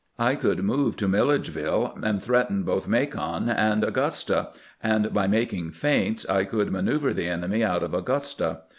[0.17, 4.49] I could move to Milledge ville, and threaten both Macon and Augusta,
[4.81, 8.61] and by making feints I could manoeuver the enemy out of Au gusta.